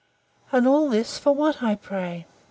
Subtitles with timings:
[0.51, 2.25] And all this, for what, I pray?